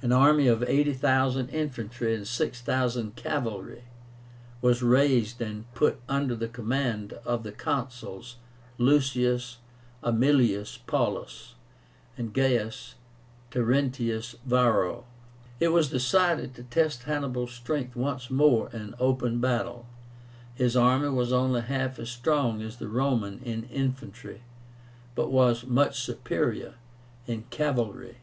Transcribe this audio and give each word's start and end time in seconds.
An 0.00 0.10
army 0.10 0.48
of 0.48 0.64
80,000 0.64 1.48
infantry 1.50 2.16
and 2.16 2.26
6,000 2.26 3.14
cavalry 3.14 3.84
was 4.60 4.82
raised 4.82 5.40
and 5.40 5.72
put 5.72 6.00
under 6.08 6.34
the 6.34 6.48
command 6.48 7.12
of 7.24 7.44
the 7.44 7.52
Consuls, 7.52 8.38
LUCIUS 8.78 9.58
ÆMILIUS 10.02 10.78
PAULLUS 10.88 11.54
and 12.18 12.32
GAIUS 12.34 12.96
TERENTIUS 13.52 14.34
VARRO. 14.44 15.04
It 15.60 15.68
was 15.68 15.90
decided 15.90 16.56
to 16.56 16.64
test 16.64 17.04
Hannibal's 17.04 17.52
strength 17.52 17.94
once 17.94 18.30
more 18.32 18.68
in 18.72 18.96
open 18.98 19.40
battle. 19.40 19.86
His 20.56 20.76
army 20.76 21.10
was 21.10 21.32
only 21.32 21.60
half 21.60 22.00
as 22.00 22.10
strong 22.10 22.62
as 22.62 22.78
the 22.78 22.88
Roman 22.88 23.38
in 23.44 23.62
infantry, 23.70 24.42
but 25.14 25.30
was 25.30 25.64
much 25.64 26.00
superior 26.00 26.74
in 27.28 27.44
cavalry. 27.50 28.16